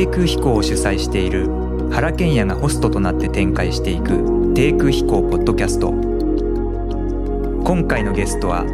[0.00, 1.46] 低空飛行を主催している
[1.90, 8.64] 原賢也がホストとなって展開していく低空飛行ポッドキャスト今回のゲストは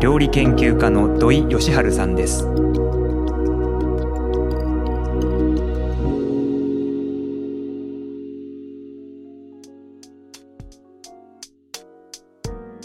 [0.00, 2.48] 料理研究家の土井義治さんです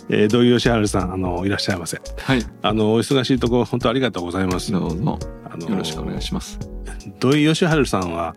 [0.10, 2.00] えー、土井善治さんあのいらっしゃいませ。
[2.18, 2.40] はい。
[2.62, 4.72] あのお忙しいところ本当ありがとうございます。
[4.72, 5.20] どうぞ。
[5.44, 6.77] あのよろしくお願いします。
[7.20, 8.36] 土井善治さんは、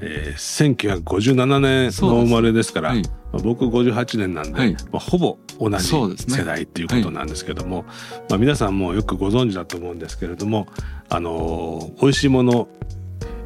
[0.00, 10.66] えー、1957年の生まれですから、はい、まあ、僕58年なんで、はい、まあ、ほぼ同じ世代っていうことなんですけども、ねはい、まあ、皆さんもよくご存知だと思うんですけれども、
[11.08, 12.68] あの美味しいもの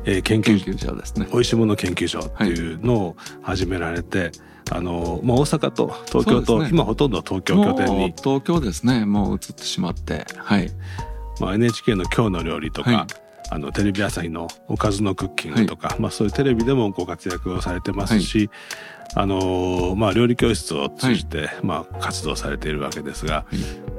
[0.08, 1.26] えー、研究所ですね。
[1.32, 4.30] 美味しいもの研究所っていうのを始められて、
[4.70, 9.04] あの、まあ、大阪と東京と、ね、今ほとんど東京拠点に東京ですね。
[9.04, 10.24] もう移ってしまって。
[10.36, 10.70] はい。
[11.40, 18.50] まあ、NHK の「今日の料理」とか、はい、あのテレビ朝日の「おかずのクッキング」とか、はい、まあ、そういうテレビでもご活躍をされてますし、はい、
[19.14, 23.44] あのまあ、料理教室を通じて、まあ、活動されているわけですが、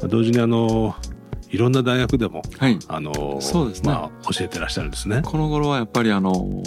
[0.03, 0.95] 同時にあの
[1.49, 2.41] いろんな大学でも、
[2.87, 5.21] あのそうですね、まあ、教えてらっしゃるんですね。
[5.23, 6.61] この頃はやっぱりあの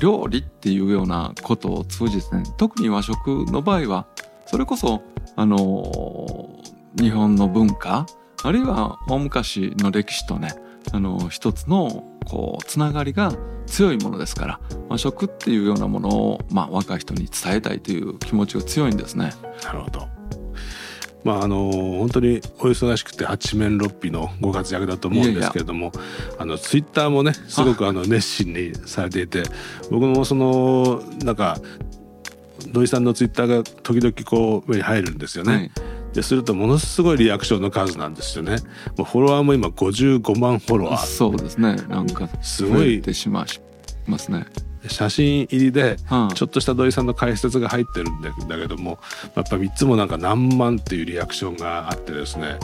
[0.00, 4.06] 料理っていうようなことを通じてね特に和食の場合は
[4.46, 5.02] それこそ
[5.36, 6.48] あの
[6.96, 8.06] 日本の文化
[8.42, 10.54] あるいは大昔の歴史とね
[10.92, 13.32] あの一つのこうつながりが
[13.66, 19.32] 強いものですから和食っていうようなものを、まあ、若い人に伝えたいという気持ちが強いんですね。
[19.64, 20.08] なるほど
[21.24, 25.92] まああの本当にお忙しくて八面六臂のご活躍だと思うんですけれども
[26.38, 29.42] あのツイッターもねすごくあの熱心にされていて
[29.90, 31.58] 僕もそのなんか
[32.72, 35.52] 土井さんのツイッターが時々こう目に入るんですよね。
[35.52, 38.56] はいでするとものすごいリアクションの数なんですよね。
[38.96, 41.06] もうフォロワーも今55万フォロワー。
[41.06, 41.76] そうですね。
[41.88, 43.67] なんかすごいてしまい
[44.10, 44.46] ますね。
[44.86, 45.96] 写真入りで
[46.34, 48.98] ちょっとした土井さんの解説が入ってるんだけども
[49.34, 52.58] やっぱ3つもなんか何万っていうリアクションがあってですねやっ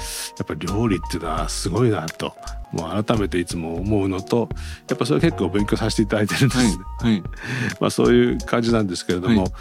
[0.47, 2.35] ぱり料理っていうのはすごいなと
[2.73, 4.49] もう改めていつも思うのと
[4.89, 6.85] やっぱそれ結構勉強させていただいてるんですね。
[7.01, 7.23] はいはい、
[7.81, 9.53] まあそういう感じなんですけれども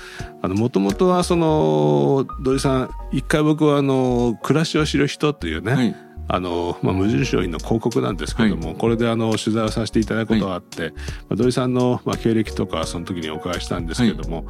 [0.41, 5.95] もともとはその土井さん一回僕はあの暮らしを知る人というね、はい
[6.27, 10.99] あの、まあ、無印良品の広告なんですけども、はい、これであの取材をさせていただくことがあって、はい、ま
[11.31, 14.45] あ、土井さんの、まあ、経歴とかその時にお伺いしたんですけども、はい、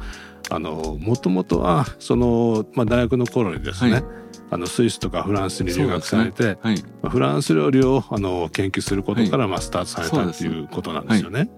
[0.50, 4.02] あのもともとはその、まあ、大学の頃にですね、
[4.50, 6.58] あのスイスとかフランスに留学されて、ね。
[7.02, 11.50] まあ、フランス料理をあの研究することから、まあ、スタートされたっていうことなんですよね。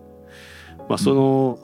[0.89, 1.59] まあ、その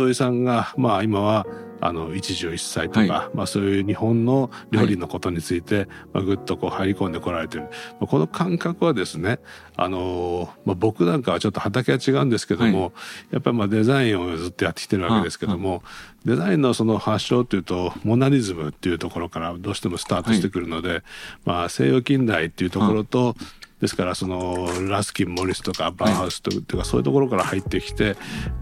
[0.00, 1.46] 土井さんが、まあ、今は
[1.82, 7.68] あの一汁一菜とか、はい、まあ、そういう日本の料理のことについて、はい、まあ、ぐっとこう入り込んでこられてる、ま
[8.02, 9.40] あ、この感覚はですね
[9.76, 12.92] あの、まあ、僕なんかはちょっと畑は違うんですけども、はい、
[13.32, 15.82] やっぱりまあデザインをずっとやってきてるわけですけども、
[16.24, 21.02] デザインのその発祥というとモナリズムっていうところからどうしてもスタートしてくるので、
[21.44, 23.36] まあ、西洋近代っていうところと、
[23.80, 28.16] ですからそのラスキン・モリスとかバーハウスとか、そういうところから入ってきて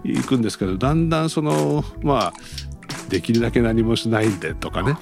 [0.05, 2.33] いくんですけどだんだんそのまあ
[3.09, 4.97] できるだけ何もしないんでとかね。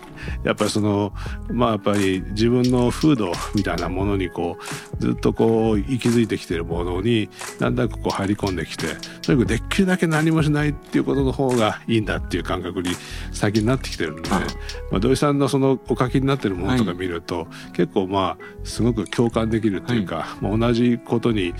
[0.44, 1.12] やっぱりその
[1.50, 4.58] まあやっぱり自分の風土みたいなものにこ
[4.94, 7.28] うずっとこう息づいてきてるものに
[7.58, 8.86] だんだんこう入り込んできて
[9.22, 12.90] とにかくできるだけ何もしないっていうことの方がいいんだっていう感覚に
[13.32, 21.54] 最近なってきてるんで、まあ、土井さんのそのお書きになってるものとか見ると、はい、結構まあすごく共感できるっていうか、はい、まあ、同じことに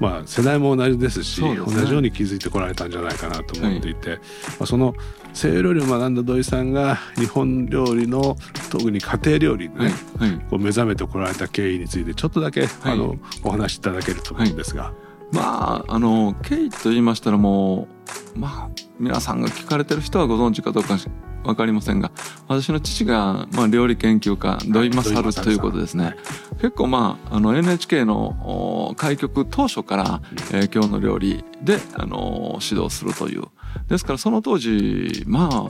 [0.00, 4.24] まあ世代も同じですし、ね、同じように気づいてこられたんじゃないかなと思っていて、はい、ま
[4.60, 4.94] あ、その
[5.32, 8.36] 西洋料理を学んだ土井さんが日本料理の
[8.70, 14.92] 特に家庭料理にね、はいはい、こう目覚めてこられた経緯についてちょっとだけ、はい、あのお話しいただけると思うんですが。
[15.32, 17.88] まああの経緯と言いましたらも
[18.34, 20.96] うまあ皆さんが聞かれてる人はご存知かどうか
[21.44, 22.10] 分かりませんが
[22.48, 26.16] 私の父が、まあ、料理研究家土井勝ということですね。
[26.56, 30.20] 結構まああの NHK の開局当初から
[30.52, 33.44] 「えー、今日の料理で」あの指導するという。
[33.88, 35.66] ですからその当時まあ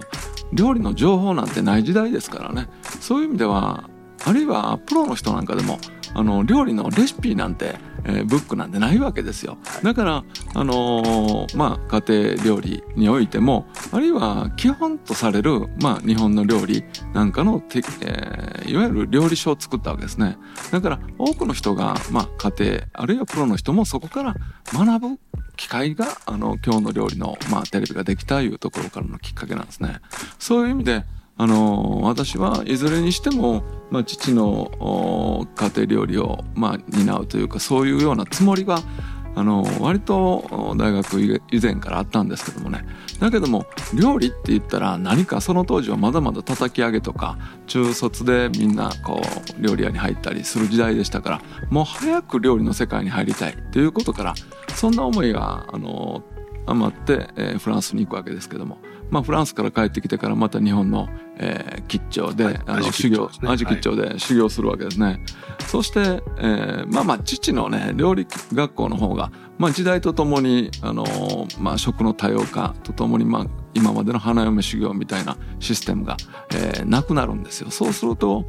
[0.53, 2.69] 料理の情報なんてない時代ですからね。
[3.01, 3.89] そういう意味では
[4.25, 5.79] あるいはプロの人なんかでも
[6.15, 9.59] あの料理のレシピなんてえー、ブックなんてないわけですよ。
[9.83, 10.25] だから
[10.55, 20.39] あのー、まあ家庭料理においてもあるいは基本とされるまあ日本の料理なんかのて、えー、いわゆる料理書を作ったわけですね。
[20.71, 24.35] だから多くの人がまあ家庭あるいはプロの人もそこから
[24.73, 25.19] 学ぶ
[25.57, 30.01] 機会があの今日の料理のまあテレビができたいうところからのきっかけなんですね。
[30.39, 31.05] そういう意味で
[31.41, 38.83] あの私はいずれにしても、まあ、父の家庭料理を、まあ、担うというかそういうようなつもりが
[39.35, 42.85] あの割と大学以前からあったんですけどもね。
[43.21, 43.65] だけども
[43.95, 49.23] 料理って言ったら何かその当時はまだまだ叩き上げとか中卒でみんなこ
[49.59, 54.35] う料理屋に入ったりする時代でしたからもう早く料理の世界に入りたいということから
[54.75, 56.23] そんな思いがあの
[56.67, 58.77] 余って、えー、フランスに行くわけですけども。
[59.11, 65.07] まあ、フランスから帰ってきてからまた日本の、えー、吉兆で、はい、あの修行味吉兆で修行するわけですね。
[65.07, 65.21] はい、
[65.67, 66.01] そして、
[66.39, 76.17] えー、まあまあ父のね料理学校の方が、まあ、時代とともにあのー、まあ、食の多様化とともに、まあ、今までの花嫁修行みたいなシステムが、
[76.53, 77.71] えー、なくなるんですよ。
[77.71, 78.47] そうすると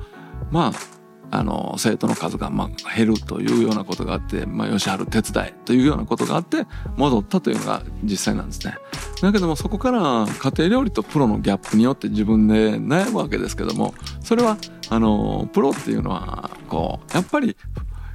[0.52, 1.01] まあ
[1.32, 6.66] あの生徒の数がまあ減るというようなことがあって、まあ、吉春手伝いというようなことがあって
[6.98, 8.76] 戻ったというのが実際なんですね。
[9.22, 14.58] だけどもそこから家庭料理とプロのギャップによって自分で悩むわけですけどもそれは
[14.90, 17.56] あのプロっていうのはこうやっぱり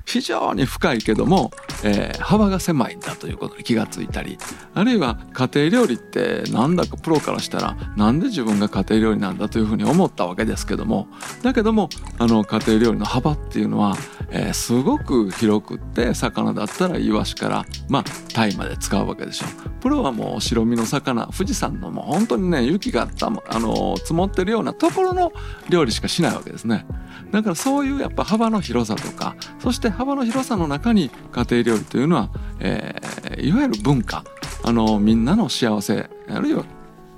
[0.07, 1.51] 非常に深いけども、
[1.83, 4.39] えー、幅が狭いんだということに気がついたり。
[4.75, 11.09] あるいは家庭料理ってなんだかプロからしたらなんで自分が家庭料理なんだというふうに思ったわけですけども。
[11.43, 11.89] だけども
[12.19, 13.97] あの家庭料理の幅っていうのは、
[14.31, 19.47] えー、すごく広くって魚だったらイワシからまあタイまで使うわけでしょ。
[19.81, 25.33] プロはもう白身の魚富士山のもう本当にね雪がたあの積もってるようなところの
[25.69, 26.87] 料理しかしないわけですね。
[27.31, 32.31] だからそういうやっぱ幅の広さとかそして幅の広さの中に家庭料理というのは、
[32.61, 34.25] えー、いわゆる文化。
[34.65, 36.09] あのみんなの幸せ。
[36.29, 36.65] あるいは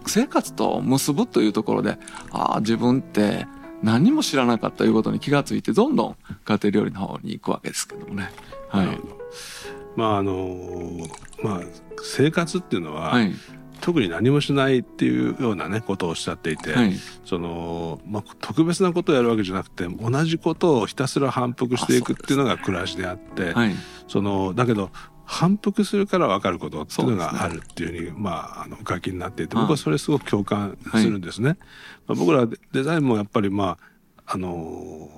[0.07, 1.99] 生活と結ぶというところで
[2.31, 3.47] ああ自分って
[3.83, 8.31] 何も知らなかったということに気がついてどんどん家庭料理の方に行くわけですけどもね。
[8.69, 8.99] はい、
[9.97, 11.07] まああの
[11.43, 11.61] まあ
[12.03, 13.33] 生活っていうのは、はい。
[13.81, 16.95] 特に何もしないっていうようなねことをおっしゃっていて、はい、
[17.25, 23.55] そのまあ、特別なことをやるわけじゃなくて同じことをひたすら反復していくっていうのが暮らしであって
[24.09, 24.91] そのだけど
[25.25, 31.51] 反復するから分かることっていうのがあるっていうふうに、ね、まあ、あの書きになっていて僕はそれすごく共感するんですね。
[31.51, 31.59] はい、
[32.09, 33.77] まあ、僕らデザインもやっぱりま
[34.25, 35.11] ああの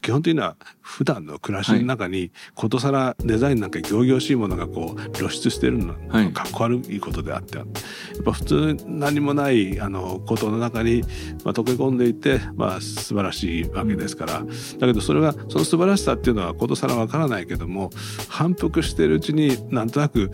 [0.00, 7.66] 基本的には普段の暮らしの中にことさらデザインなんか仰々しいものがこう露出してるのはかっこ悪いことであってやっ
[8.24, 11.02] ぱ普通何もないあのことの中に、
[11.44, 14.44] まあ、溶け込んでいて、まあ、素晴らしいわけですから。
[14.78, 17.90] だけどそれはその素晴らしさっていうのはことさらわからないけども
[18.28, 20.30] 反復しているうちになんとなく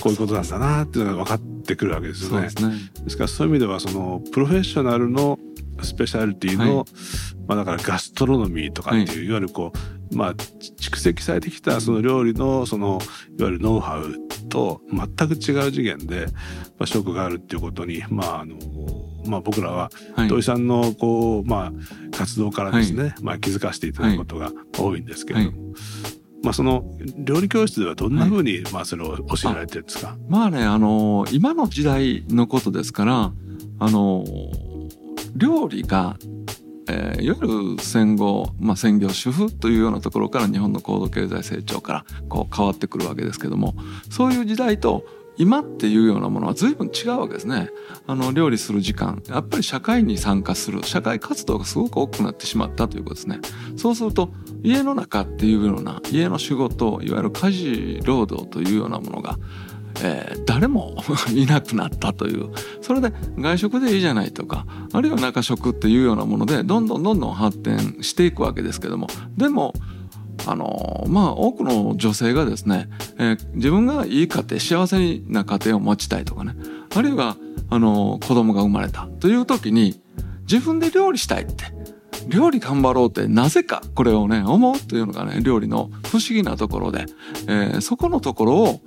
[0.00, 2.42] こういうことなんだなっていうのが分かってくるわけですよね。
[2.42, 2.74] ですね。
[3.04, 5.38] ですからそういう意味ではそのプロフェッショナルの
[5.82, 6.86] スペシャリティの、はい、
[7.46, 9.72] まあだからガストロノミーとかっていう、はい、いわゆるこ
[10.12, 13.00] うまあ蓄積されてきたその料理のその
[13.38, 14.14] いわゆるノウハウ
[14.48, 16.26] と全く違う次元で、
[16.78, 18.56] まあ、食があるっていうことにまああの
[19.26, 19.90] まあ、僕らは
[20.28, 25.72] 土井さんのこう、まあ、活動からですね、まあ、気づかせていただくことが多いんですけれども、
[26.44, 26.84] まあ、その
[27.16, 30.16] 料理教室ではどんなふうに、まあ、それを教えられてるんですか？
[30.28, 33.32] まあねあの今の時代のことですから
[33.80, 34.24] あの
[35.34, 36.16] 料理が、
[36.88, 43.74] えー、いわゆる戦後、まあ、専業主婦というようなところから日本の高度経済成長からこう変わってくるわけですけども
[44.10, 45.04] そういう時代と
[45.36, 47.70] 今っていうようなものは随分違うわけですね。
[48.06, 53.40] あの料理する時間やっぱり社会に参加する社会活動がすごく多くなってしまったということですね。
[53.76, 54.30] そうすると
[54.62, 59.38] 家の中っていうような家の仕事いわゆる家事労働というようなものが
[60.02, 60.96] えー、誰も
[61.32, 69.06] いなくなったというそれで外食でいいじゃないとかあるいは中食っていうようなものでどんどんどんどん発展していくわけですけども
[69.36, 69.72] でも
[70.46, 72.88] あのまあ多くの女性がですね、
[73.18, 76.54] えー、自分がいい家庭幸せな家庭を持ちたいとかね
[76.94, 77.36] あるいは
[77.70, 80.00] あの子供が生まれたという時に
[80.42, 81.64] 自分で料理したいって
[82.28, 87.06] 料理頑張ろうってなぜかこれをね思うというのがね料理の不思議なところで、
[87.48, 88.80] えー、そこのところを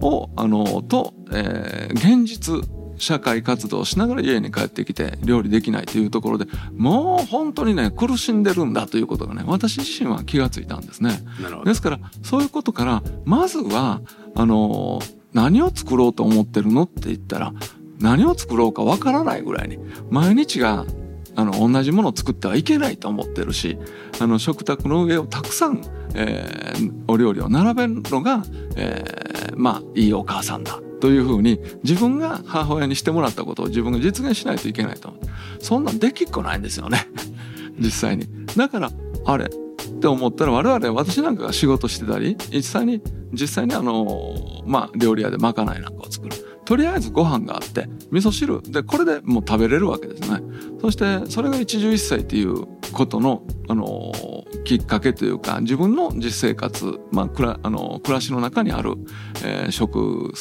[0.00, 2.56] をあのと、えー、現実
[2.96, 6.46] 社会活動をしながら家に帰ってきて料理できないというところで
[6.76, 11.20] もう本当にね苦しんでるんだということがね私自身は気がついたんですね。
[11.64, 14.00] ですからそういうことからまずは
[14.34, 15.00] あの
[15.32, 17.52] 何を作ろうと思ってるのって言ったら
[17.98, 19.78] 何を作ろうかわからないぐらいに
[20.10, 20.84] 毎日が
[21.36, 23.76] あの同じものを作ってはいけないと思ってるし
[24.20, 25.82] あの食卓の上をたくさん
[26.14, 28.44] えー、お料理を並べるのが、
[28.76, 35.20] えー、まあいいお母さんだというふうに自分が母親にしてもらったことを自分が実現しないといけないと思う。
[35.62, 37.06] そんなんできっこないんですよね。
[37.78, 38.26] 実際に。
[38.56, 38.90] だから
[39.26, 44.32] あれって思ったら我々私なんかが仕事してたり実際に実際にあの
[44.64, 46.34] まあ料理屋でまかないなんかを作る。
[46.64, 50.40] とりあえずご飯があって味噌汁でこれでもう食べれるわけですね。
[50.80, 54.10] そしてそれが一汁一菜っていうことのあの
[54.64, 58.94] きっかけというか自分の実生活、まあ、くらあの暮らしの中にある、
[59.44, 60.32] えー、食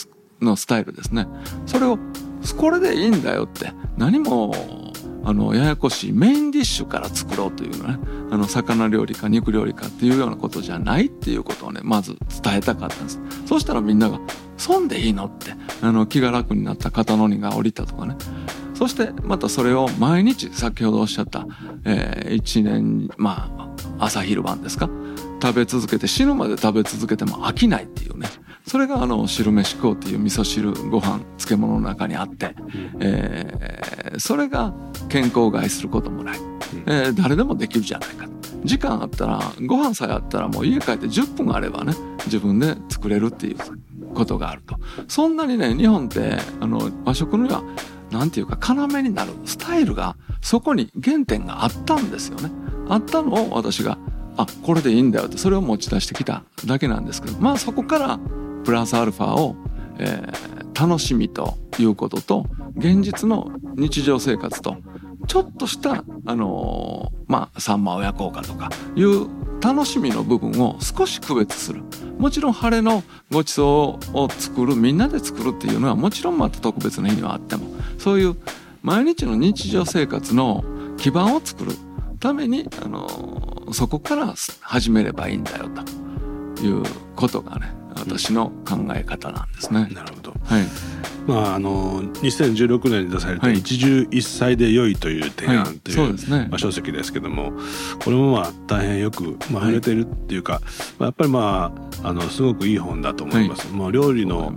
[0.44, 1.28] のスタイルですね。
[1.66, 1.98] それを
[2.58, 4.54] これでいいんだよって何も
[5.26, 7.98] あのややこしいメインディッシュから作ろうというのね。
[8.32, 13.20] あの魚料理か肉料理かっていうようなことじゃないっていうことをねまず伝えたかったんです。
[13.46, 14.20] そしたらみんなが
[14.58, 18.18] 「損でいいの?」ってあの気が楽になった肩の荷が下りたとかね。
[18.74, 21.48] そしてまたそれを毎日先ほどおっしゃった、
[21.86, 23.50] えー、1年ま
[24.00, 24.90] あ朝昼晩ですか？
[25.42, 28.28] 食べ続けて死ぬまで食べ続けても飽きないっていうね。
[28.66, 32.56] それがあの汁飯食うっていう味噌汁ご飯漬物の中にあって、
[33.00, 34.74] えー、それが
[35.10, 36.40] 健康を害することもない、
[36.86, 38.28] えー、誰でもできるじゃないか。
[38.64, 41.94] 時間あったらご飯さえあったらもう家帰って10分あればね
[42.26, 43.58] 自分で作れるっていう
[44.14, 44.78] ことがあると。
[45.08, 47.62] そんなにね日本ってあの和食には
[48.12, 52.52] 何て言うか要になるスタイルがそこに原点があったんですよね。
[52.88, 53.98] あったのを私が
[54.38, 57.38] あこれでいいんだよってそれを持ち出してきただけなんですけど。
[57.40, 58.20] まあそこから
[58.64, 59.56] プラスアルファを、
[60.00, 62.46] えー、楽しみということと
[62.78, 64.78] 現実の日常生活と
[65.28, 69.28] ちょっとしたあのー、まあさんま親孝行とかいう
[69.62, 71.84] 楽しみの部分を少し区別する。
[72.18, 77.66] もちろん晴れのごちそうを作るみんなで作るっていうのはもちろんまた特別な日にはあっても
[77.98, 78.36] そういう
[78.82, 80.64] 毎日の日常生活の
[80.98, 81.72] 基盤を作る
[82.20, 85.70] ために、あのー、そこから始めればいいんだよ
[86.56, 86.84] という
[87.16, 89.90] ことがね私の考え方なんですね。
[89.94, 90.34] なるほど。
[90.44, 90.64] はい。
[91.26, 97.54] まああの2016年に出された一汁一菜で良いという提案という,、まあ、書籍ですけども、
[98.04, 100.62] これもまあ大変よくまあ売れてるっていうか、
[101.00, 103.72] まあ、やっぱりまああのすごくいい本だと思います。
[103.72, 104.54] もう料理の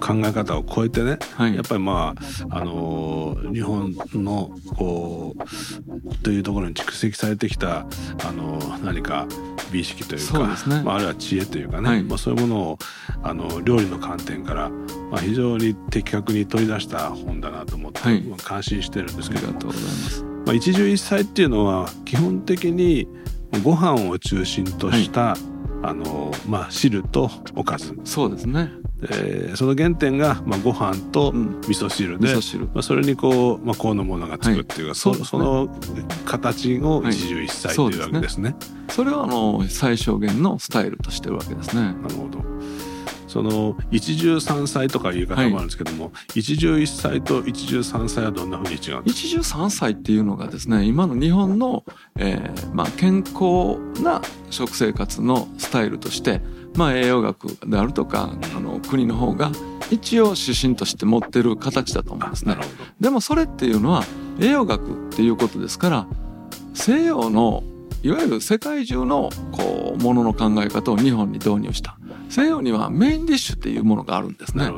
[0.00, 2.14] 考え方を超えてね、はい、やっぱりま
[2.50, 7.86] ああの日本のこうというところに蓄積されてきた
[8.24, 9.26] あの何か
[9.72, 10.38] 美意識というか、
[10.68, 12.78] ね、まあ、あるいは知恵というかね、はい、まあ、そういうものを
[13.22, 14.68] あの料理の観点から、
[15.10, 19.52] まあ、非常に的確に取り出した本だなと思って、はい、まあ、感心してるんですけど。
[19.52, 19.72] も
[20.46, 23.08] まあ、一汁一菜っていうのは基本的に
[23.64, 25.38] ご飯を中心とした、はい、
[25.82, 27.98] あのまあ、汁とおかず。
[28.04, 28.70] そうですね
[29.02, 35.68] えー、その原点が、まあ、ご飯と味噌汁で、うん、まあ、それにこう、まあ、このものがつくっていうか、はい、そ、ね、その
[36.24, 38.50] 形を一汁一菜というわけですね。
[38.50, 41.82] はい、それはあの最小限のスタイルとしてるわけですね。
[41.82, 42.42] なるほど。
[43.36, 49.02] その一汁三菜とかいう方もあるんですけども、はい、一汁一菜と一汁三菜はどんなふうに違うんですか？
[49.04, 51.84] 一汁三菜っていうのがですね今の日本の、
[52.18, 56.40] えーまあ、健康な食生活のスタイルとして
[56.76, 59.50] まあ、栄養学であるとかあの国の方が
[59.90, 62.56] 一応指針として持ってる形だと思うんですね。
[63.00, 64.02] でもそれっていうのは
[64.40, 66.06] 栄養学っていうことですから
[66.74, 67.62] 西洋の
[68.06, 71.98] いわゆる世界中のこうものの考え方を日本に導入した。
[72.28, 74.70] 西洋にはメインディッシュっていうものがあるんですね。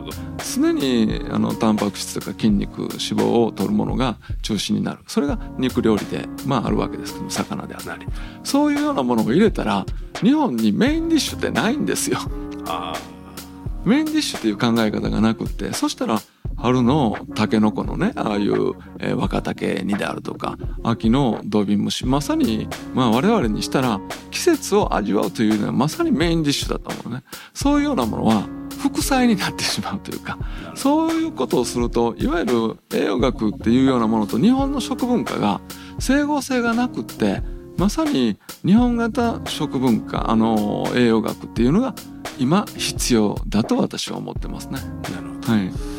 [0.55, 5.01] 常にあのタンパク質とか筋肉脂肪を取るものが中心になる。
[5.07, 8.07] それが肉料理でまああるわけですけど魚であったり。
[8.45, 9.85] そういうようなものを入れたら
[10.23, 12.21] 日本にメインディッシュってないんですよ
[13.89, 16.21] メインディッシュっていう考え方がなくってそしたら
[16.59, 27.23] 春のタケノコのねああいう、えー、若竹煮であるとか秋の土瓶蒸しまさに、まあ、我々にしたら季節を味わうというのはまさにメインディッシュだと思うね。
[27.55, 28.47] そういうようなものは
[28.79, 30.39] 副菜になってしまうというか
[30.75, 35.61] そういうことをするといわゆる栄養学っていうようなものと日本の食文化が
[35.99, 37.43] 整合性がなくって
[37.79, 41.95] まさに日本型食文化あの栄養学っていうのが
[42.39, 44.81] 今必要だと私は思ってますね。
[45.13, 45.99] なるほど、はい。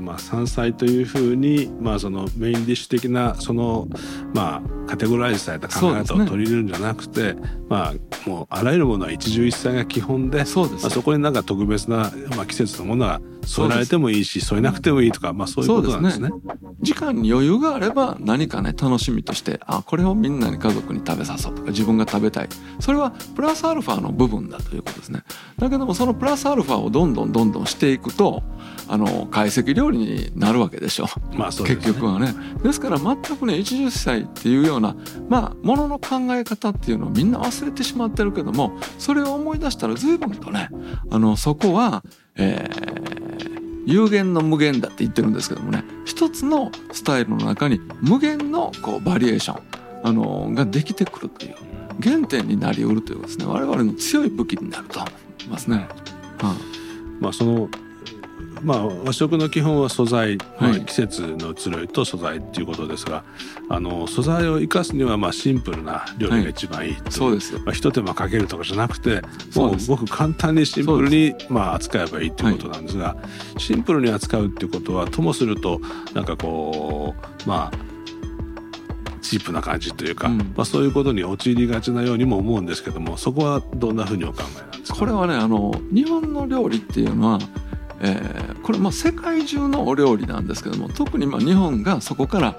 [0.00, 3.86] まあ、山菜というふうに、まあ、そのメインディッシュ的なその、
[4.34, 16.28] まあ、カテゴライズされた考え方を取り入れるんじゃなくて、ね、まあ、もうあらゆるものは一汁一菜が基本でそまあ、そこになんか特別な、まあ、季節のものは添えられてもいいし添えなくてもいいとか、まあ、そういうことなんですね。
[16.28, 16.40] すね
[16.80, 22.48] 時間に余裕があれば何かね楽しみとしてあこれをみんなに家族に食べさそうとか自分が食べたい
[22.80, 25.22] それはプラスアルファの部分だということですね。
[25.58, 28.42] だけどもそのプラスアルファをどんどんどんどんしていくと
[28.88, 32.34] あの懐石料理になるわけでしょ、まあそうね、結局はね。
[32.62, 34.96] ですから全くね一十歳っていうような
[35.28, 40.68] まあものの考え方っていうのをみんな忘れてしまってるけどもそれを思い出したら随分とね
[41.10, 42.02] あのそこは、
[42.36, 42.89] えー、
[43.86, 49.62] 有限の無限だって言ってるんですけどもね一つのスタイルの中に無限のこうバリエーション
[50.02, 51.54] あのができてくるという
[52.02, 53.44] 原点になりうるというですね。
[53.44, 55.08] 我々の強い武器になると思
[55.44, 55.76] いますね。
[55.76, 55.86] は
[56.42, 56.56] あ、
[57.20, 57.68] まあその
[58.62, 63.24] まあ、和食の基本は素材、はい、季節の移ろいと素材っていうことですが
[63.68, 69.22] あの素材を生かすにはまあシンプルな料理が一番いい、はい、そうですまあ、一手間かけるとかじゃなくて
[69.54, 73.16] もうごく簡単にシンプルにまあ扱えばいいっていうことなんですが、は
[73.56, 75.80] い、シンプルに扱うっていうことはともすると
[76.14, 77.14] なんかこ
[77.44, 77.90] うまあ
[79.22, 84.98] チープな感じというか、うん、まあ、そういうことに陥りがちなようにも思うんですけどもそこはどんなふうにお考えなんですか？
[84.98, 87.38] これはねあの日本の料理っていうのは
[88.02, 92.56] えー、これまあ世界中のお料理なんですけども特にま日本がそこから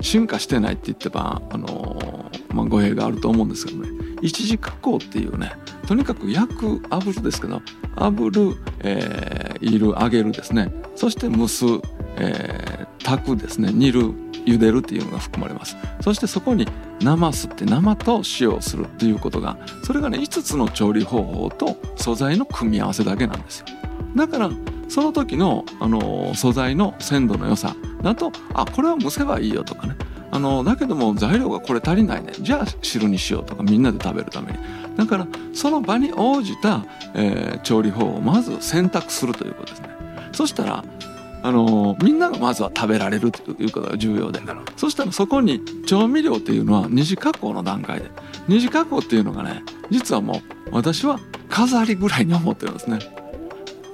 [0.00, 3.88] 進化してないって言ってば、あのー、まあ、語弊があると思うんですけどね。
[4.22, 5.52] 一次加工っていうね。
[5.86, 7.60] とにかく焼く炙るですけど
[7.96, 10.72] 炙る、えー、いる揚げるですね。
[10.94, 11.64] そして蒸す、
[12.16, 13.70] えー、炊くですね。
[13.72, 14.12] 煮る
[14.46, 15.76] 茹でるっていうのが含まれます。
[16.00, 16.68] そしてそこに
[17.02, 23.66] なますって生と塩をするっていうことがそれがね5つの調理方法と素材の組み合わせだけなんですよ。
[24.16, 24.50] だから
[24.88, 29.96] その時の、あの素材の鮮度の良さだとあこれは蒸せばいいよとかね。
[30.30, 32.32] あのだけども材料がこれ足りないね。
[32.40, 34.58] じゃあ汁にしようとかみんなで食べるために。
[34.96, 39.88] だからその場に応じた、えー、調理法をまず選択するということですね。
[40.32, 40.84] そしたら
[41.42, 44.40] あのみんながまずは食べられるということが重要で。
[44.76, 48.10] そしたらそこに調味料っていうのは二次加工の段階で。
[48.48, 52.98] 二次加工っていうのがね実はもう私は飾りぐらいに思ってるんですね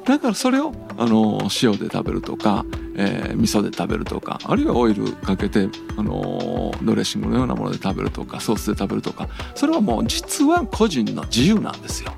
[0.05, 2.65] だからそれをあの塩で食べるとか、
[2.97, 12.13] えー、味噌で食べるとかあるいはオイルかけてあのドレッシングのようなもので食べるとかソースで食べるとかそれはもう実は個人の自由なんですよ。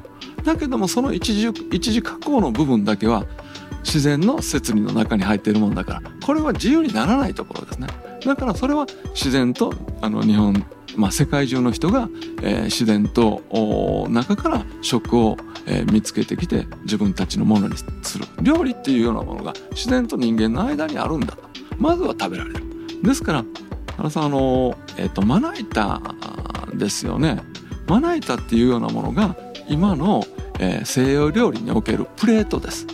[0.45, 3.25] だけどもその一次一次加工の部分だけは
[3.85, 7.89] 自然の摂理の中に入っているもんだからこれは自由にならないところですね。
[8.25, 10.65] だからそれは自然とあの日本
[10.97, 12.09] まあ、世界中の人が、
[12.43, 13.43] えー、自然と
[14.11, 18.27] 中から食を、えー、見つけてきて自分たちのものにする。
[18.41, 21.43] 料理っていうようなものが自然と人間の間にあるんだと。
[21.79, 22.63] まずは食べられる。
[23.03, 23.45] ですから
[23.97, 26.01] 原さんあの、えーと、まな板
[26.75, 27.43] ですよね。
[27.87, 29.37] まな板っていうようなものが
[29.69, 30.25] 今の、
[30.59, 32.87] えー、西洋料理におけるプレートです。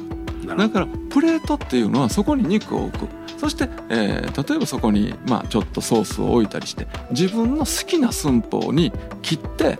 [0.47, 3.07] だからプレートっていうのはそこに肉を置く。
[3.39, 9.79] そして、えー、例えばそこに、まあ、ちょっとソースを置いたりして自分の好きな寸法に切って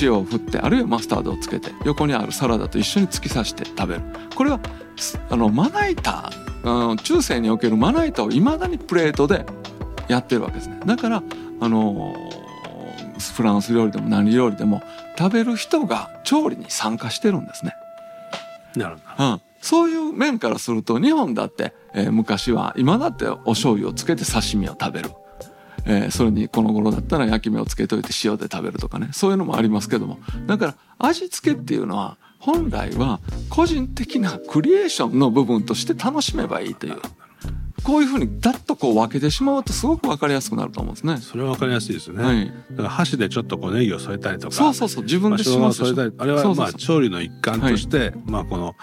[0.00, 4.02] 塩を振ってあるいはマスタードをつけて横にあるサラダと一緒に突き刺して食べる
[4.34, 4.60] これは
[5.30, 6.30] あのまな板
[7.02, 9.46] 中世におけるまな板をいまだにプレートで
[10.08, 11.22] やってるわけですねだから
[11.60, 12.14] あの
[13.18, 14.82] フランス料理でも何料理でも
[15.16, 17.74] 食べる人が調理に参加してるんですね。
[18.76, 25.10] なるほど、うん、そういう面からすると日本だって、えー、昔は今だってお醤油をつけて刺身を食べる。
[25.88, 29.08] えー、それにこの頃だったら焼き目をつけといて塩で食べるとかね。
[29.12, 30.18] そういうのもありますけども。
[30.46, 36.96] だから味付けっていうのは本来は個人的なクリエーションの部分として楽しめばいいという。
[37.84, 41.16] こういうふうにダッとこう分けてしまうとすごく分かりやすくなると思うんですね。
[41.18, 42.22] それは分かりやすいですね。
[42.22, 44.54] はい、だから箸でちょっとこうネギを添えたりとか。
[44.54, 45.04] そうそうそう。
[45.04, 48.74] 自分でしますあれはまあ調理の一環として、はい、まあこの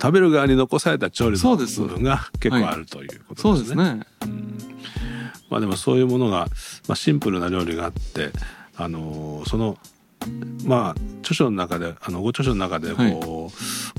[0.00, 3.44] 食べる側に残された調理の部分が結構あるということですね。
[3.44, 4.06] そうですね。
[4.22, 4.76] うん
[5.50, 6.48] まあでもそういうものが、
[6.88, 8.30] まあ、シンプルな料理があって、
[8.76, 9.78] あのー、その
[10.64, 13.12] まあ著書の中であのご著書の中でこう、はい、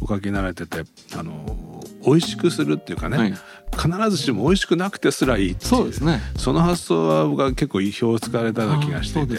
[0.02, 0.84] お書きになられてて
[1.16, 3.34] あの美味しくするっていうかね、はい、
[3.76, 9.38] 必ずしも美味しくなくてすらいいそうですねその発想は僕は結構意表をつかれたような気がしていて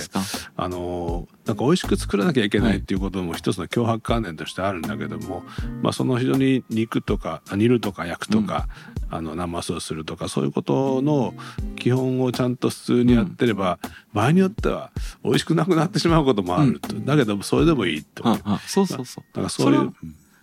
[0.57, 5.45] あのなんか美味しく作らなきゃいけないっていうことも一つの脅迫観念としてあるんだけども、
[5.83, 8.69] まあ、その非常に肉とか煮るとか焼くとか、
[9.11, 11.35] うん、あの生酢をするとかそういうことの
[11.77, 14.91] 基本をちゃんと普通にやってれば、うん、場合によっては
[15.25, 18.25] 美味しくなくなってしまうこともあると、うん、だけどそれでもいいと。
[18.67, 19.25] そうそうそう。
[19.33, 19.93] だからそういう。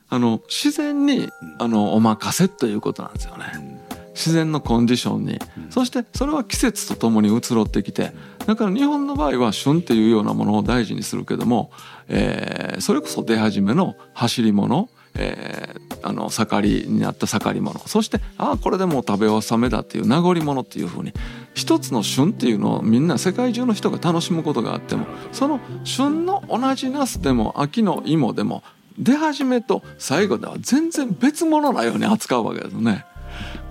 [0.07, 3.74] あの自然にあのお任せということなんですよね。
[4.15, 8.13] 自然のコンディションに、そしてそれは季節とともに移ろってきて
[8.47, 11.71] だから日本の場合は旬っていうようなものを大事にするけども、
[12.07, 21.13] えー、それこそ出始めの走り物えー、あの盛りになった盛り物そしてああこれでもう食べ納めだっていう名残物っていうふうに
[21.53, 28.61] 一つの旬っていうのをみんな世界中の人が楽しむことがあってもその旬の同じナスでも秋の芋でも
[28.99, 33.05] 出始めと最後では全然別物なように扱うわけですね。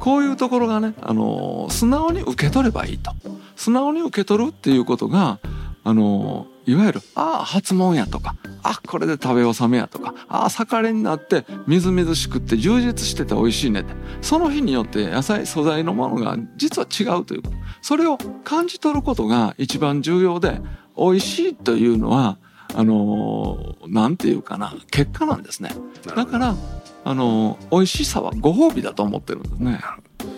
[0.01, 3.13] こういうところがね、あの素直に受け取ればいいと。
[3.57, 5.39] 素直に受け取るっていうことが、
[5.85, 13.93] あのいわゆる、ああ、初物やとか、あこれで食べ納めやとか、ああ、盛りになってみずみずしくって充実してて美味しいねって。
[14.23, 17.57] その日によって野菜、素材のものが実は違うということ。
[17.83, 20.61] それを感じ取ることが一番重要で、
[20.97, 22.39] 美味しいというのは、
[22.75, 25.71] あのー、なんていうかな、結果なんですね。
[26.17, 26.57] だから、
[27.05, 29.81] あの美味しさはご褒美だと思ってるんですね。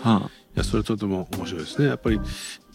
[0.01, 1.87] はあ、いやそれとても面白いですね。
[1.87, 2.19] やっぱり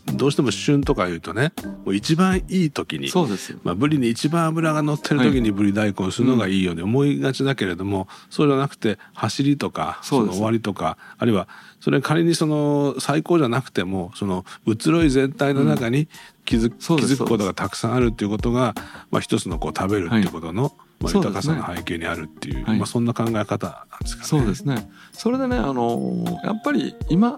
[0.06, 1.52] どうしても旬とか言うとね
[1.84, 11.48] もう一番いい時にそうですまあ、ブリに一番脂が乗ってる時にブリ大根するのがいいように思いがちだけれども、そうじゃなくて走りとかその終わりとかあるいは
[11.80, 16.08] それ仮にその最高じゃなくてもその移ろい全体の中に
[16.44, 18.74] 気づ,、気づくことがたくさんあるっていうことが、
[19.10, 24.28] まあ、一つのこう食べるっていうことの、はいまあ、豊かさの背景にあるっていう、ね、まあ、そんな考え方なんですかね。
[24.28, 24.90] そうですね。
[25.12, 27.36] それでねあのやっぱり今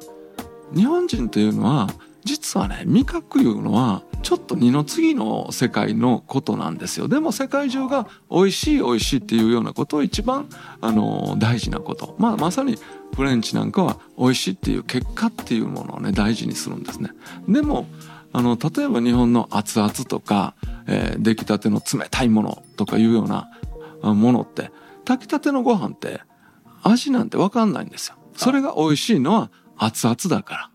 [0.74, 1.88] 日本人というのは
[2.24, 7.08] 実はね味覚いうのはちょっと二の次の世界のことなんですよ。
[7.08, 10.48] でも世界中が美味しい美味しいっていうようなことを一番
[10.80, 12.16] あの大事なこと。
[12.18, 12.78] まあまさに
[13.14, 17.10] フレンチなんかは美味しいっていう結果っていうものをね大事にするんですね。
[17.46, 17.86] でも
[18.32, 20.54] あの例えば日本の熱々とか、
[20.86, 23.50] えー、出来たての冷たいものとかいうような
[24.02, 24.70] ものって
[25.04, 26.20] 炊きたてのご飯って
[26.82, 28.16] 味なんて分かんないんですよ。
[28.36, 30.73] それが美味しいのは熱々だから。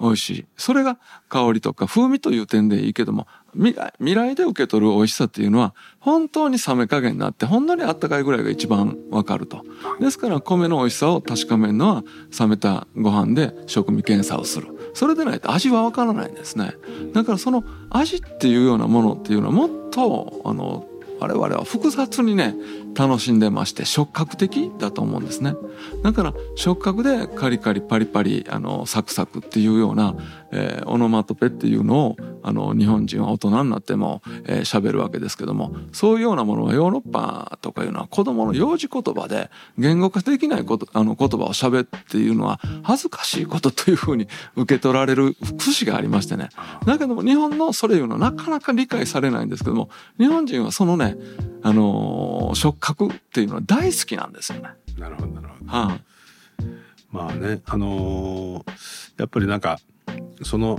[0.00, 0.46] 美味しい。
[0.56, 9.64] それが香りとか風味という点でいいけども、未来未来で受け取る美味しさっていうのは、本当に冷め加減になって、ほんのりあったかいぐらいが一番わかると。
[10.00, 12.04] ですから米の美味しさを確かめるのは、
[12.38, 14.68] 冷めたご飯で食味検査をする。
[14.94, 16.74] それでないと味はわからないんですね。
[17.12, 20.86] だからその味っていうようなものっていうのはもっと、あの、
[21.20, 22.54] 我々は複雑にね
[22.94, 25.54] 楽しんでまして触覚的だと思うんですね。
[26.02, 30.14] だから触覚でカリカリパリパリあのサクサクっていうような、
[30.52, 44.26] えー、オノマトペっていうのをあの日本人は大人になっても喋、えー、るわけですけどもそういうようなものはヨーロッパとかいうのは子供の幼児言葉で言語化できないことあの言葉を喋っていうのは恥ずかしいことというふうに
[44.56, 46.48] 受け取られる節がありましてね。
[46.86, 51.16] だけども日本のそれいうのはなかなか理解されないんですけども日本人はそのね
[51.62, 54.70] あの触覚っていうのは大好きなんですよね。
[54.98, 55.70] なるほどなるほど。
[55.70, 56.00] はあ、
[57.10, 58.64] まあねあのー、
[59.18, 59.78] やっぱりなんか
[60.42, 60.78] その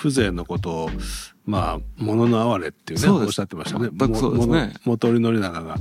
[0.00, 0.90] 風情のことを
[1.44, 3.90] まあ物の哀れっていうねおっしゃってましたね。
[4.14, 4.72] そうですね。
[4.84, 5.76] 元織宣長が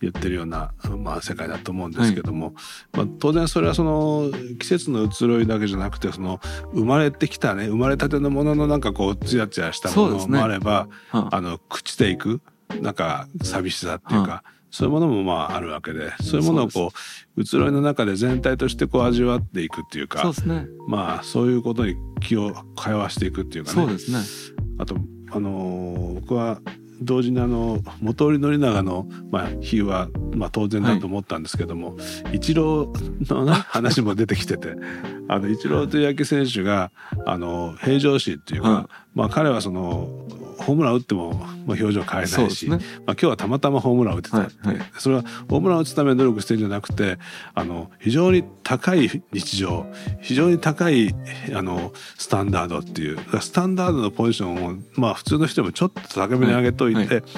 [0.00, 2.54] 言ってるような、まあ世界だと思うんですけども、はい、
[2.96, 6.40] まあ当然それはその季節の移ろいだけじゃなくてその
[6.72, 12.40] 生まれてきたね生まれたてのもののなんかこうツヤツヤしたものもあれば、ね、あの朽ちていく
[12.80, 16.92] なんか寂しさっていうか、そういうものもまああるわけでそういうものをこ
[17.36, 23.82] う移ろいの中で全体としてこう味わっていくっていうかそうです、ね、まあそういうことに気を通わしていくっていうかね。
[23.82, 24.18] そうですね。
[24.78, 24.96] あと
[25.32, 26.60] あのー、僕は
[27.02, 34.74] 同時にあの元織宣長の、まあ、比喩は、まあ、当然だと思ったんですけども、はい、イチローの、ね、 話も出てきてて
[35.28, 36.90] あのイチローという野球選手が
[37.26, 40.10] あの平常心っていうか、はい、まあ、彼はその
[40.62, 47.18] ホームラン打っても、まあ、表情変えないし、ね、まあ、今日はたまたまホームラン打ってた、はいはい、それはホームラン打つために努力してるんじゃなくて
[47.54, 49.86] あの非常に高い日常
[50.20, 51.14] 非常に高い
[51.54, 57.08] あのスタンダードっていうスタンダードのポジションを、まあ、普通の人もちょっと高めに上げといて、はい。
[57.08, 57.30] はい、まあ、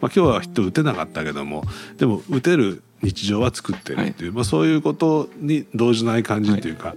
[0.00, 1.64] 今日はヒット打てなかったけども
[1.96, 6.94] でも打てる日常は作ってるっていう、はい、まあ、そういうことに動じない感じっていうか、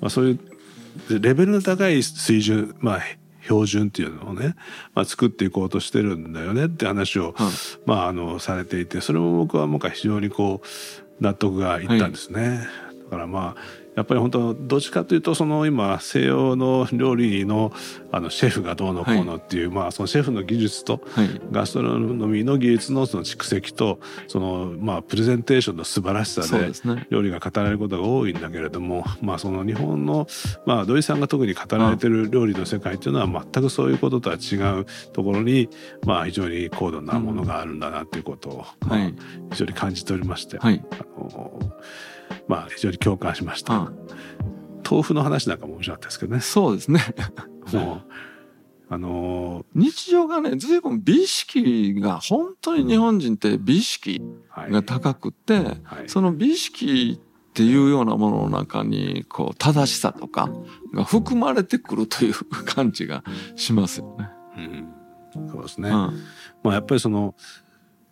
[0.00, 3.00] まあ、そういうレベルの高い水準まあ
[3.42, 4.54] 標準っていうのをね、
[4.94, 7.34] まあ、作っていこうとしてるんだよねって話を、
[7.86, 12.66] まあ、あのされていてそれも僕は僕は非常にこう納得がいったんですね。
[13.12, 17.72] からまあやっぱり本当どっちかというとその今西洋の料理の
[18.10, 26.72] あのシェフがどうのこうのっていう、はい、まあそのシェフの技術と、はい、ガストロノミーの技術のその蓄積とそのまあプレゼンテーションの素晴らしさで
[27.10, 30.26] 料理が語られることが多いんだけれども、まあその日本の
[30.64, 35.68] まあ土井さんが特に語られてる料理の世界っていうのは全くそういうこととは違うところに
[36.06, 39.10] まあ非常に高度なものがあるんだなっていうことを、まあ、
[39.50, 40.58] 非常に感じておりまして。
[40.62, 41.60] あの
[42.48, 43.74] まあ非常に共感しました。
[43.74, 43.98] うん、
[44.88, 46.40] 豆腐の話なんかも面白かったですけどね。
[46.40, 47.00] そうですね。
[47.72, 48.02] もう
[48.88, 54.20] あのー、日常がね随分美意識が本当に日本人って美意識
[54.54, 60.50] が高くて、はいはい、その美意識っていうようなものの中にこう正しさとか
[60.94, 62.34] が含まれてくるという
[62.66, 63.24] 感じが
[63.56, 64.28] しますよね。
[65.36, 65.88] うん、そうですね。
[65.88, 65.94] うん、
[66.62, 67.34] まあやっぱりその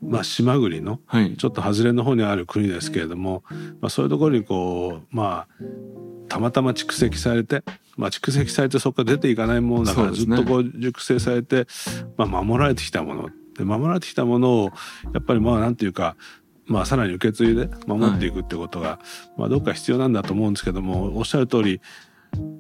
[0.03, 1.01] まあ、島国の
[1.37, 3.45] ちょっと外れの方にある国ですけれども、
[3.81, 5.65] まあ、そういうところにこうまあ
[6.29, 7.63] たまたま蓄積されて、
[7.97, 11.67] まあ、蓄積されてそこから出ていかないものだからずっとこう熟成されて、
[12.17, 14.71] まあ、守られてきたもので守られてきたものを
[15.13, 16.17] やっぱりまあなんていうか
[16.67, 19.01] まあ、さらに受け継いで守っていくってことが、
[19.37, 21.81] まあ、どっか必要なんだと思うんですけどもおっしゃる通り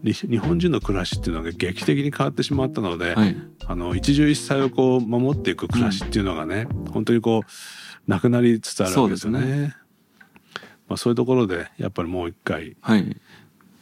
[0.02, 9.74] 日本人の暮らしっていうのが劇的に変わってしまったので、はい、あの一汁一菜をこう守っていく暮らしっていうのがね、うん、本当にこうなくなりつつあるわけですよね。
[10.88, 13.16] まあ、そういうところでやっぱりもう一回、はい、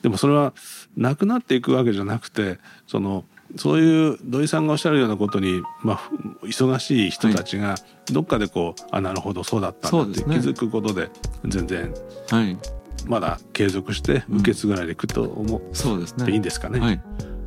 [0.03, 0.53] でもそれは
[0.97, 3.25] なくなっていくわけじゃなくてその
[3.57, 6.11] そういう土井さんがおっしゃるようなことに、まあ、
[6.43, 7.77] 忙しい人たちが
[8.13, 11.09] どっかでこう、はい、あなるほどそうだったんだって気づくことで
[11.47, 11.95] 全然、
[12.29, 12.59] はい、
[13.07, 16.81] まだ継続して受け継がれていくと思う、うん、そうですねいいんですかね。
[16.81, 17.01] はい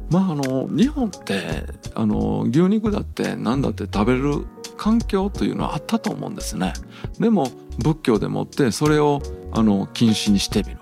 [0.10, 1.64] まあ、あの日本って
[1.96, 6.74] あの牛肉だって何だって食べる環境というのはあったと思うんですね。
[7.20, 9.22] でも仏教でもってそれを
[9.54, 10.78] あの禁止にしてみる。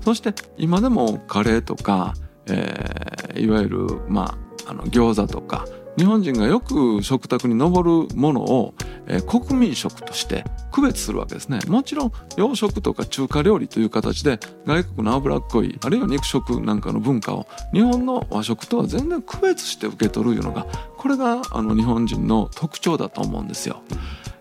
[0.00, 2.14] そして今でもカレーとか、
[2.46, 5.64] えー、いわゆるまああの餃子とか
[5.98, 8.74] 日本人がよく食卓に上るものを、
[9.06, 23.82] えー、国民食として区別するわけですねもちろん洋食とか中華料理という形で外国の脂っこいあるいは肉食なんかの文化を日本の和食とは全然区別して受け取るいうのがこれがあの日本人の特徴だと思うんですよ。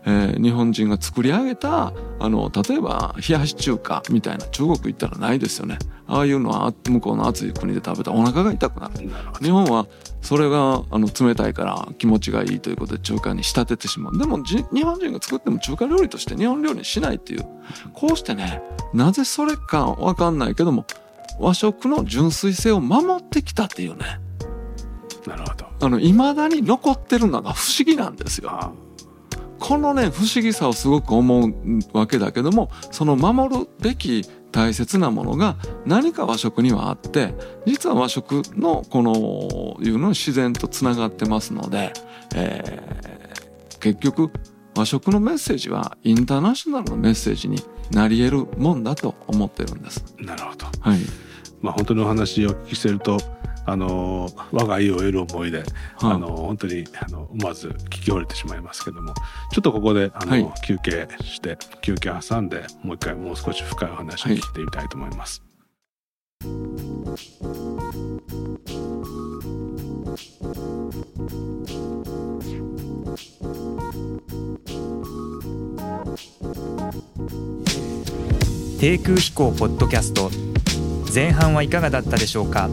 [0.06, 5.78] えー、日本人が作り上げたあの例えば冷やし中華みたいな中国行ったらないですよね。
[6.08, 9.10] ああいうのは向こうの暑い国で食べたらお腹が痛くなる。
[9.42, 9.88] 日本は
[10.22, 14.18] それがあの冷たいから気持ちがいいということで中華に仕立ててしまう。
[14.18, 17.46] でも日本人が作っても中華料理として日本料理にしないっていう。
[17.94, 18.62] こうしてね
[18.94, 20.86] なぜそれか分かんないけども
[21.40, 24.20] 和食の純粋性を守ってきたっていうね。
[25.28, 25.66] なるほど。
[25.80, 28.74] あの未だに残ってるのが不思議なんですよ。
[29.62, 31.54] このね不思議さをすごく思う
[31.94, 37.34] わけだけどもその守るべき大切なものが何か和食にはあって
[37.66, 41.94] 実は和食のこのいうのに自然とつながってますので、
[42.36, 44.32] えー、結局
[44.76, 50.04] 和食のメッセージはインターナショナルのメッセージになり得るもんだと思ってるんです。
[50.18, 50.66] なるほど。
[50.80, 51.00] はい。
[51.62, 53.18] まあ本当にお話をお聞きしてると
[53.66, 55.64] あの我が家を得る思いで、
[56.00, 59.14] あの本当にあの思わず聞き折れてしまいますけども
[59.52, 65.44] ちょっとここであの、はい、休憩して休憩挟んでもう一回もう少し深いお話を聞いてみたいと思います。
[78.80, 80.32] 低空飛行ポッドキャスト。
[81.14, 82.68] 前半はいかがだったでしょうか？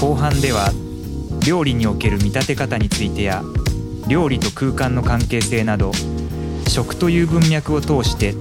[0.00, 0.70] 後半では
[1.46, 3.42] 料理における見立て方についてや
[4.08, 5.92] 料理と空間の関係性など
[6.68, 8.34] 食という文脈を通して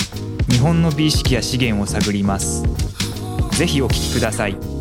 [0.52, 2.64] 日本の美意識や資源を探ります。
[3.58, 4.75] ぜひお聞きください。